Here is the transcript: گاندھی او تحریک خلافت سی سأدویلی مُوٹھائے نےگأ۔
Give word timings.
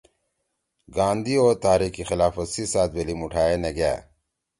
گاندھی 0.95 1.35
او 1.41 1.47
تحریک 1.63 1.95
خلافت 2.09 2.47
سی 2.53 2.63
سأدویلی 2.73 3.15
مُوٹھائے 3.19 3.55
نےگأ۔ 3.61 3.93